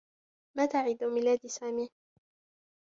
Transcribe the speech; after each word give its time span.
متى 0.57 0.77
عيد 0.77 1.03
ميلاد 1.03 1.39
سامي؟ 1.47 1.89